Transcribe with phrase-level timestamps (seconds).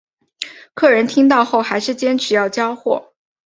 [0.73, 3.13] 客人听到后还是坚持要交货